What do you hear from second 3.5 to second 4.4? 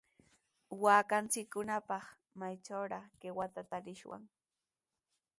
tarishwan?